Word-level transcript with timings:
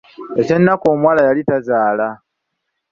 Eky'ennaku 0.39 0.85
omuwala 0.93 1.21
yali 1.27 1.41
tazaala. 1.49 2.07